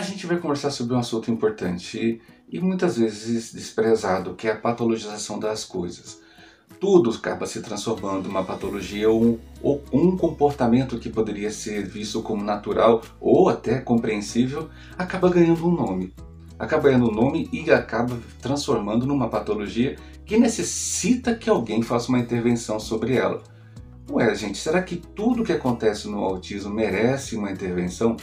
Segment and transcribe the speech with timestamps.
[0.00, 4.56] a gente vai conversar sobre um assunto importante e, muitas vezes desprezado, que é a
[4.56, 6.20] patologização das coisas.
[6.80, 12.22] Tudo acaba se transformando em uma patologia ou, ou um comportamento que poderia ser visto
[12.22, 16.14] como natural ou até compreensível acaba ganhando um nome.
[16.58, 22.18] Acaba ganhando um nome e acaba transformando numa patologia que necessita que alguém faça uma
[22.18, 23.42] intervenção sobre ela.
[24.10, 28.16] Ué, gente, será que tudo que acontece no autismo merece uma intervenção?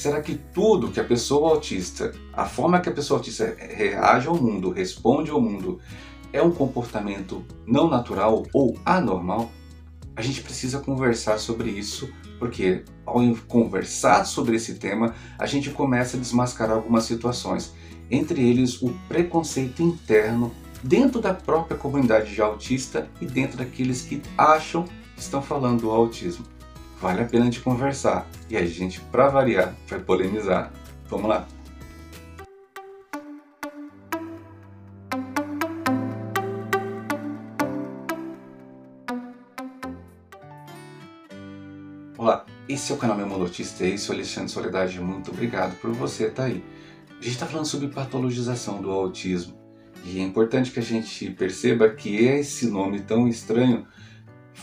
[0.00, 4.34] Será que tudo que a pessoa autista, a forma que a pessoa autista reage ao
[4.34, 5.78] mundo, responde ao mundo,
[6.32, 9.52] é um comportamento não natural ou anormal?
[10.16, 12.08] A gente precisa conversar sobre isso,
[12.38, 17.74] porque ao conversar sobre esse tema, a gente começa a desmascarar algumas situações,
[18.10, 20.50] entre eles o preconceito interno
[20.82, 25.90] dentro da própria comunidade de autista e dentro daqueles que acham que estão falando do
[25.90, 26.46] autismo
[27.00, 28.28] vale a pena de conversar.
[28.48, 30.70] E a gente, para variar, vai polemizar.
[31.08, 31.48] Vamos lá!
[42.18, 46.24] Olá, esse é o canal Autista, esse é o Alexandre Soledade, muito obrigado por você
[46.24, 46.62] estar tá aí.
[47.08, 49.58] A gente está falando sobre patologização do autismo
[50.04, 53.86] e é importante que a gente perceba que esse nome tão estranho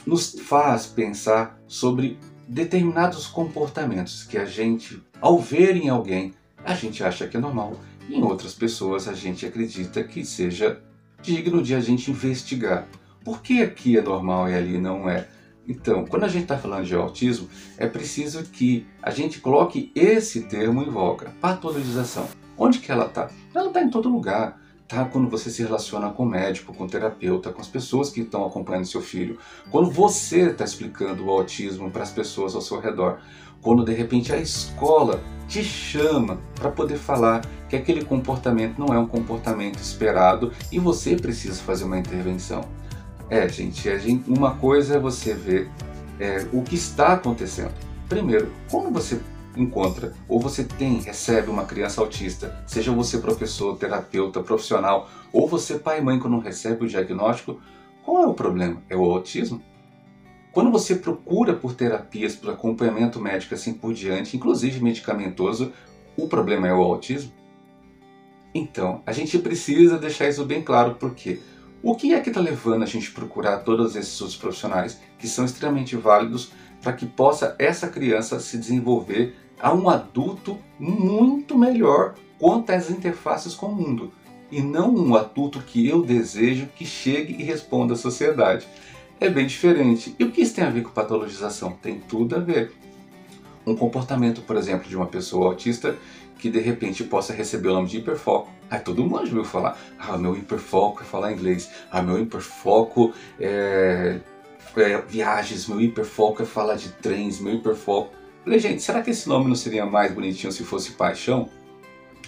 [0.06, 7.04] nos faz pensar sobre determinados comportamentos que a gente, ao ver em alguém, a gente
[7.04, 10.82] acha que é normal, e em outras pessoas a gente acredita que seja
[11.22, 12.88] digno de a gente investigar.
[13.24, 15.28] Por que aqui é normal e ali não é?
[15.68, 20.44] Então, quando a gente está falando de autismo, é preciso que a gente coloque esse
[20.44, 22.30] termo em voga, patologização.
[22.58, 23.30] Onde que ela está?
[23.54, 25.06] Ela está em todo lugar tá?
[25.06, 28.46] Quando você se relaciona com o médico, com o terapeuta, com as pessoas que estão
[28.46, 29.38] acompanhando seu filho,
[29.70, 33.20] quando você está explicando o autismo para as pessoas ao seu redor,
[33.62, 39.00] quando de repente a escola te chama para poder falar que aquele comportamento não é
[39.00, 42.62] um comportamento esperado e você precisa fazer uma intervenção.
[43.30, 45.70] É, gente, gente uma coisa é você ver
[46.20, 47.74] é, o que está acontecendo.
[48.08, 49.20] Primeiro, como você
[49.62, 55.80] encontra ou você tem, recebe uma criança autista, seja você professor, terapeuta, profissional, ou você
[55.80, 57.60] pai e mãe quando recebe o diagnóstico,
[58.04, 58.82] qual é o problema?
[58.90, 59.62] É o autismo?
[60.52, 65.72] Quando você procura por terapias, por acompanhamento médico assim por diante, inclusive medicamentoso,
[66.16, 67.32] o problema é o autismo?
[68.54, 71.40] Então, a gente precisa deixar isso bem claro, porque
[71.84, 75.46] o que é que está levando a gente procurar todos esses outros profissionais que são
[75.46, 76.52] extremamente válidos
[76.82, 83.56] para que possa essa criança se desenvolver a um adulto muito melhor quanto às interfaces
[83.56, 84.12] com o mundo,
[84.52, 88.68] e não um adulto que eu desejo que chegue e responda à sociedade.
[89.20, 90.16] É bem diferente.
[90.18, 91.72] E o que isso tem a ver com patologização?
[91.82, 92.72] Tem tudo a ver.
[93.66, 95.98] Um comportamento, por exemplo, de uma pessoa autista
[96.38, 98.50] que de repente possa receber o nome de hiperfoco.
[98.70, 103.14] Aí todo mundo já ouviu falar, ah, meu hiperfoco é falar inglês, ah, meu hiperfoco
[103.40, 104.20] é,
[104.76, 108.17] é viagens, meu hiperfoco é falar de trens, meu hiperfoco
[108.48, 111.50] Falei, gente, será que esse nome não seria mais bonitinho se fosse paixão?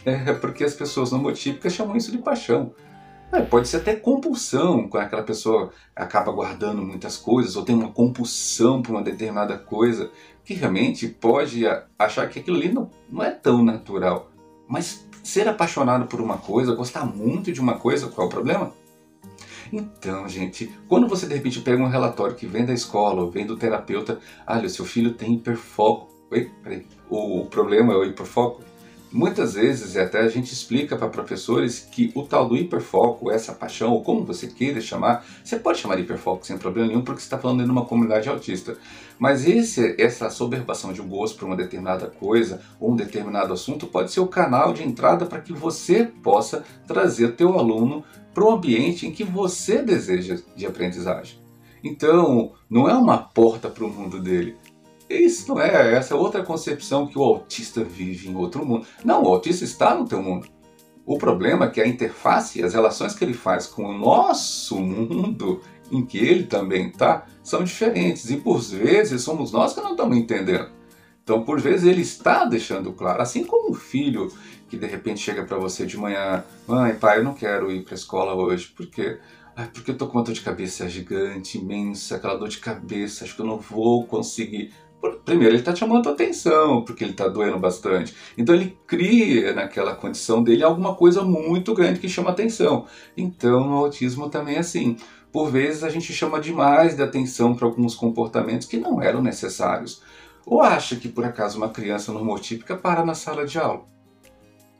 [0.05, 2.73] É, é porque as pessoas nomotípicas chamam isso de paixão.
[3.31, 7.93] É, pode ser até compulsão, quando aquela pessoa acaba guardando muitas coisas ou tem uma
[7.93, 10.11] compulsão por uma determinada coisa,
[10.43, 11.63] que realmente pode
[11.97, 14.29] achar que aquilo ali não, não é tão natural.
[14.67, 18.73] Mas ser apaixonado por uma coisa, gostar muito de uma coisa, qual é o problema?
[19.71, 23.45] Então, gente, quando você de repente pega um relatório que vem da escola ou vem
[23.45, 26.09] do terapeuta, olha, seu filho tem hiperfoco.
[26.31, 28.63] Oi, peraí, o, o problema é o hiperfoco?
[29.11, 33.91] Muitas vezes até a gente explica para professores que o tal do hiperfoco, essa paixão,
[33.91, 37.25] ou como você queira chamar, você pode chamar de hiperfoco sem problema nenhum, porque você
[37.25, 38.77] está falando de uma comunidade autista.
[39.17, 44.11] Mas esse, essa soberbação de gosto por uma determinada coisa ou um determinado assunto pode
[44.11, 49.07] ser o canal de entrada para que você possa trazer teu aluno para o ambiente
[49.07, 51.39] em que você deseja de aprendizagem.
[51.83, 54.55] Então, não é uma porta para o mundo dele,
[55.09, 58.85] isso não é, essa é outra concepção que o autista vive em outro mundo.
[59.03, 60.47] Não, o autista está no teu mundo.
[61.05, 65.61] O problema é que a interface, as relações que ele faz com o nosso mundo,
[65.91, 68.29] em que ele também está, são diferentes.
[68.29, 70.69] E por vezes somos nós que não estamos entendendo.
[71.23, 74.31] Então, por vezes, ele está deixando claro, assim como um filho
[74.67, 77.93] que de repente chega para você de manhã: Mãe, pai, eu não quero ir para
[77.93, 79.19] a escola hoje, por quê?
[79.73, 83.35] Porque eu tô com uma dor de cabeça gigante, imensa, aquela dor de cabeça, acho
[83.35, 84.73] que eu não vou conseguir.
[85.23, 88.15] Primeiro, ele está chamando atenção, porque ele está doendo bastante.
[88.37, 92.85] Então, ele cria naquela condição dele alguma coisa muito grande que chama atenção.
[93.15, 94.97] Então, no autismo também é assim.
[95.31, 100.01] Por vezes, a gente chama demais de atenção para alguns comportamentos que não eram necessários.
[100.45, 103.98] Ou acha que, por acaso, uma criança normotípica para na sala de aula.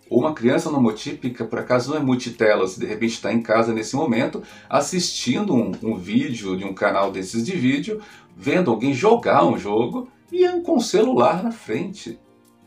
[0.10, 3.74] Ou uma criança nomotípica, por acaso, não é multitela, se de repente está em casa
[3.74, 8.02] nesse momento, assistindo um, um, vídeo de um canal desses de vídeo,
[8.36, 12.20] vendo alguém jogar um jogo e com um celular na frente.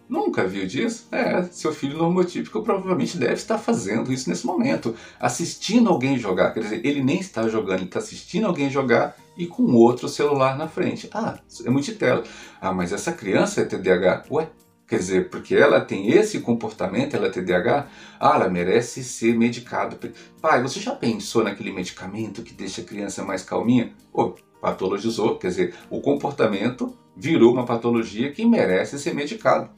[0.09, 1.09] Nunca viu disso?
[1.11, 6.53] É, seu filho normotípico provavelmente deve estar fazendo isso nesse momento, assistindo alguém jogar.
[6.53, 10.59] Quer dizer, ele nem está jogando, ele está assistindo alguém jogar e com outro celular
[10.59, 11.09] na frente.
[11.15, 12.25] Ah, é multitela.
[12.61, 14.25] Ah, mas essa criança é TDAH.
[14.31, 14.51] Ué,
[14.93, 17.89] quer dizer, porque ela tem esse comportamento, ela é TDAH,
[18.21, 19.99] ah, ela merece ser medicada.
[20.39, 23.95] Pai, você já pensou naquele medicamento que deixa a criança mais calminha?
[24.13, 29.71] Oh, patologizou, quer dizer, o comportamento virou uma patologia que merece ser medicado.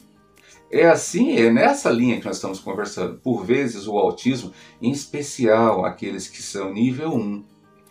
[0.69, 3.20] É assim, é nessa linha que nós estamos conversando.
[3.20, 4.50] Por vezes o autismo,
[4.82, 7.44] em especial aqueles que são nível 1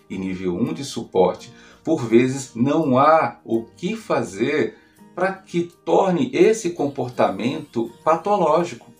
[0.09, 1.53] e nível 1 de suporte,
[1.85, 4.82] por vezes não há o que fazer
[5.15, 8.91] para que torne esse comportamento patológico.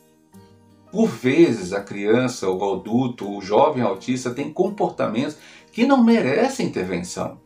[0.92, 5.38] Por vezes a criança, o adulto, o jovem autista tem comportamentos
[5.71, 7.42] que não merecem intervenção.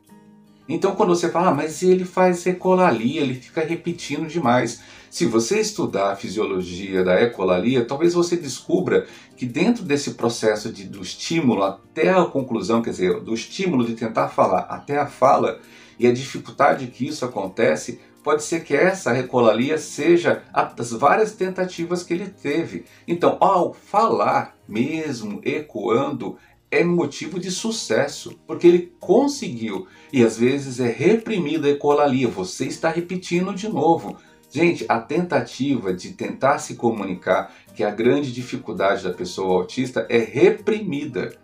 [0.68, 4.82] Então quando você fala, ah, mas ele faz ecolalia, ele fica repetindo demais.
[5.10, 10.84] Se você estudar a fisiologia da ecolalia, talvez você descubra que dentro desse processo de,
[10.84, 15.62] do estímulo até a conclusão, quer dizer, do estímulo de tentar falar até a fala,
[16.00, 22.04] e a dificuldade que isso acontece, pode ser que essa ecolalia seja as várias tentativas
[22.04, 22.86] que ele teve.
[23.08, 26.38] Então, ao falar, mesmo ecoando,
[26.70, 29.88] é motivo de sucesso, porque ele conseguiu.
[30.12, 34.18] E às vezes é reprimida a ecolalia, você está repetindo de novo.
[34.50, 40.06] Gente, a tentativa de tentar se comunicar, que é a grande dificuldade da pessoa autista,
[40.10, 41.38] é reprimida.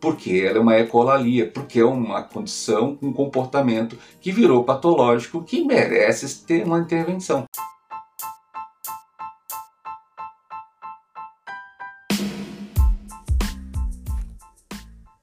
[0.00, 5.64] Porque ela é uma ecolalia, porque é uma condição, um comportamento que virou patológico, que
[5.64, 7.44] merece ter uma intervenção.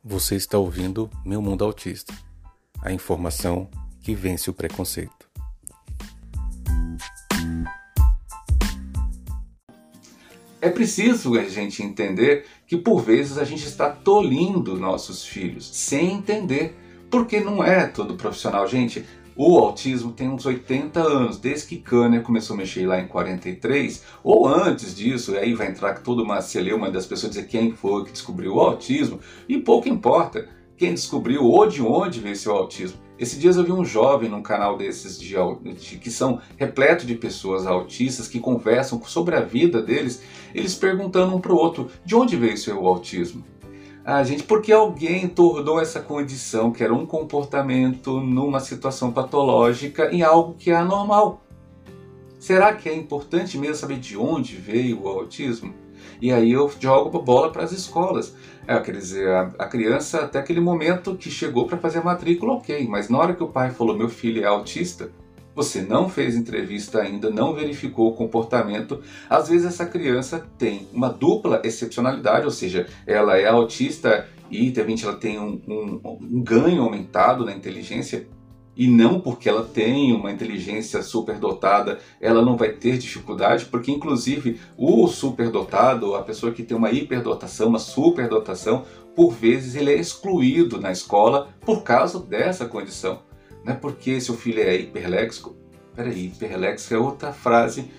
[0.03, 2.13] Você está ouvindo Meu Mundo Autista
[2.85, 3.67] a informação
[4.01, 5.24] que vence o preconceito.
[10.65, 16.13] É preciso a gente entender que por vezes a gente está tolindo nossos filhos sem
[16.13, 16.75] entender,
[17.07, 18.67] porque não é todo profissional.
[18.67, 23.05] Gente, o autismo tem uns 80 anos, desde que Kanner começou a mexer lá em
[23.05, 28.03] 43, ou antes disso, aí vai entrar toda uma celeuma das pessoas dizer quem foi
[28.03, 33.04] que descobriu o autismo, e pouco importa quem descobriu ou de onde veio esse autismo.
[33.17, 35.35] Esse dias eu vi um jovem num canal desses de,
[35.73, 40.21] de, que são repleto de pessoas autistas que conversam sobre a vida deles,
[40.53, 43.43] eles perguntando um para o outro de onde veio seu autismo.
[44.03, 50.21] Ah, gente, porque alguém tornou essa condição, que era um comportamento numa situação patológica, em
[50.21, 51.41] algo que é anormal.
[52.37, 55.73] Será que é importante mesmo saber de onde veio o autismo?
[56.21, 58.35] E aí eu jogo a bola para as escolas.
[58.67, 62.53] É, quer dizer, a, a, criança até aquele momento que chegou para fazer a matrícula,
[62.53, 65.11] ok, mas na hora que o pai falou meu filho é autista,
[65.55, 69.01] você não fez entrevista ainda, não verificou o comportamento.
[69.29, 74.79] Às vezes essa criança tem uma dupla excepcionalidade, ou seja, ela é autista e de
[74.79, 78.27] repente ela tem um, um, um ganho aumentado na inteligência
[78.75, 84.59] e não porque ela tem uma inteligência superdotada, ela não vai ter dificuldade, porque inclusive
[84.77, 90.79] o superdotado, a pessoa que tem uma hiperdotação, uma superdotação, por vezes ele é excluído
[90.79, 93.21] na escola por causa dessa condição.
[93.63, 95.55] Não é porque seu filho é hiperléxico.
[95.95, 97.89] Peraí, hiperléxico é outra frase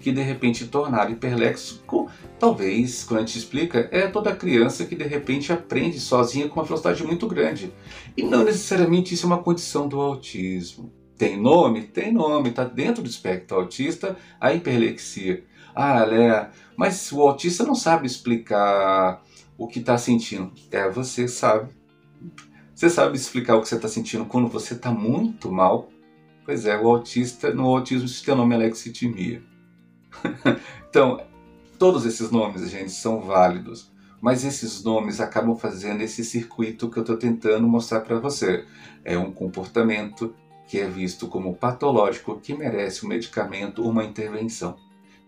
[0.00, 5.04] que de repente tornar hiperléxico, talvez, quando a gente explica, é toda criança que de
[5.04, 7.72] repente aprende sozinha com uma velocidade muito grande.
[8.16, 10.92] E não necessariamente isso é uma condição do autismo.
[11.16, 11.82] Tem nome?
[11.82, 15.44] Tem nome, está dentro do espectro autista a hiperlexia.
[15.74, 19.22] Ah, Léa, mas o autista não sabe explicar
[19.58, 20.52] o que está sentindo.
[20.70, 21.70] É, você sabe.
[22.74, 25.88] Você sabe explicar o que você está sentindo quando você está muito mal?
[26.44, 29.42] Pois é, o autista, no autismo isso tem o nome alexitimia.
[30.88, 31.24] então,
[31.78, 33.90] todos esses nomes, gente, são válidos.
[34.20, 38.64] Mas esses nomes acabam fazendo esse circuito que eu estou tentando mostrar para você.
[39.04, 40.34] É um comportamento
[40.66, 44.76] que é visto como patológico, que merece um medicamento, uma intervenção.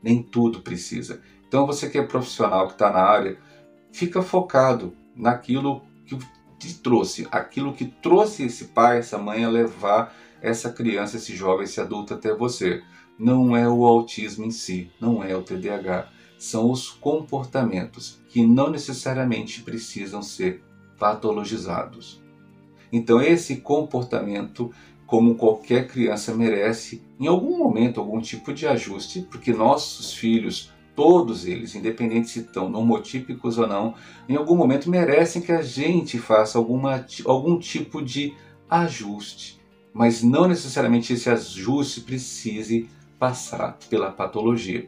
[0.03, 1.21] Nem tudo precisa.
[1.47, 3.39] Então, você que é profissional, que está na área,
[3.93, 6.19] fica focado naquilo que
[6.59, 11.65] te trouxe, aquilo que trouxe esse pai, essa mãe a levar essa criança, esse jovem,
[11.65, 12.83] esse adulto até você.
[13.19, 16.09] Não é o autismo em si, não é o TDAH,
[16.39, 20.63] são os comportamentos que não necessariamente precisam ser
[20.99, 22.23] patologizados.
[22.93, 24.73] Então, esse comportamento,
[25.07, 31.47] como qualquer criança merece, em algum momento, algum tipo de ajuste, porque nossos filhos todos
[31.47, 33.95] eles, independente se estão nomotípicos ou não,
[34.29, 38.35] em algum momento merecem que a gente faça alguma, algum tipo de
[38.69, 39.61] ajuste.
[39.95, 44.87] Mas não necessariamente esse ajuste precise passar pela patologia.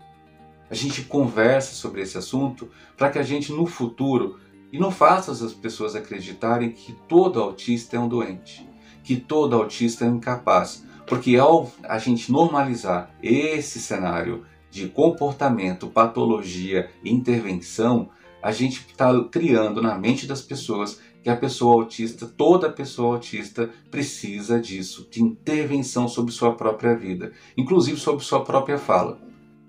[0.70, 4.38] A gente conversa sobre esse assunto para que a gente no futuro
[4.72, 8.68] e não faça as pessoas acreditarem que todo autista é um doente,
[9.02, 10.86] que todo autista é incapaz.
[11.06, 18.10] Porque ao a gente normalizar esse cenário de comportamento, patologia e intervenção,
[18.40, 23.70] a gente está criando na mente das pessoas que a pessoa autista, toda pessoa autista
[23.90, 29.20] precisa disso, de intervenção sobre sua própria vida, inclusive sobre sua própria fala.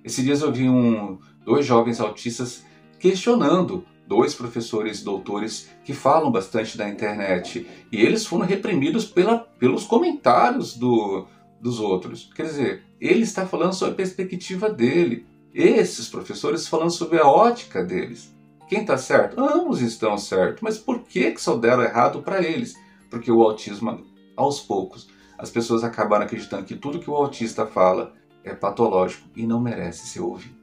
[0.03, 2.63] Esses dias eu vi um, dois jovens autistas
[3.00, 9.86] questionando dois professores doutores que falam bastante da internet e eles foram reprimidos pela, pelos
[9.86, 11.25] comentários do,
[11.62, 12.29] dos outros.
[12.36, 17.84] Quer dizer, ele está falando sobre a perspectiva dele, esses professores falando sobre a ótica
[17.84, 18.34] deles.
[18.71, 19.37] Quem está certo?
[19.37, 22.73] Ambos estão certos, mas por que, que só deram errado para eles?
[23.09, 24.01] Porque o autismo,
[24.33, 28.13] aos poucos, as pessoas acabaram acreditando que tudo que o autista fala
[28.45, 30.55] é patológico e não merece ser ouvido.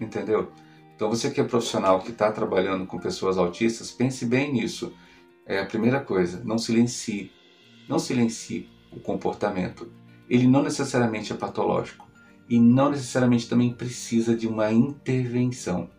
[0.00, 0.50] Entendeu?
[0.96, 4.90] Então você que é profissional que está trabalhando com pessoas autistas, pense bem nisso.
[5.44, 7.30] É a primeira coisa, não silencie.
[7.86, 9.92] Não silencie o comportamento.
[10.26, 12.08] Ele não necessariamente é patológico
[12.48, 15.90] e não necessariamente também precisa de uma intervenção.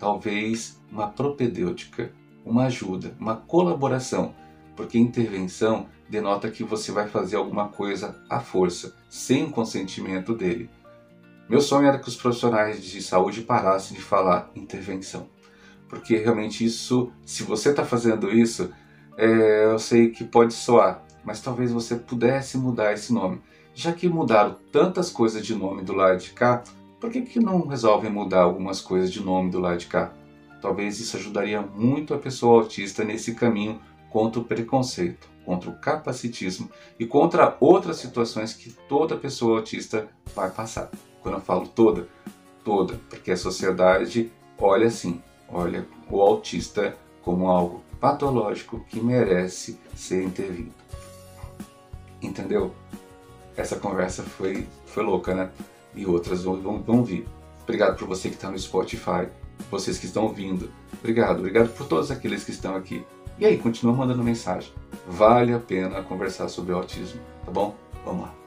[0.00, 2.10] Talvez uma propedêutica,
[2.44, 4.34] uma ajuda, uma colaboração,
[4.74, 10.70] porque intervenção denota que você vai fazer alguma coisa à força, sem o consentimento dele.
[11.48, 15.28] Meu sonho era que os profissionais de saúde parassem de falar intervenção,
[15.88, 18.72] porque realmente isso, se você está fazendo isso,
[19.18, 23.42] é, eu sei que pode soar, mas talvez você pudesse mudar esse nome.
[23.74, 26.62] Já que mudaram tantas coisas de nome do lado de cá,
[27.00, 30.12] por que, que não resolvem mudar algumas coisas de nome do lado de cá?
[30.60, 33.80] Talvez isso ajudaria muito a pessoa autista nesse caminho
[34.10, 40.50] contra o preconceito, contra o capacitismo e contra outras situações que toda pessoa autista vai
[40.50, 40.90] passar.
[41.22, 42.06] Quando eu falo toda,
[42.62, 50.22] toda, porque a sociedade olha assim, olha o autista como algo patológico que merece ser
[50.22, 50.74] intervindo.
[52.20, 52.74] Entendeu?
[53.56, 55.50] Essa conversa foi, foi louca, né?
[55.94, 57.26] E outras vão, vão, vir.
[57.62, 59.28] Obrigado por você que está no Spotify,
[59.70, 60.70] vocês que estão ouvindo.
[60.98, 63.04] Obrigado, obrigado por todos aqueles que estão aqui.
[63.38, 64.72] E aí, continua mandando mensagem.
[65.06, 67.74] Vale a pena conversar sobre autismo, tá bom?
[68.04, 68.39] Vamos lá.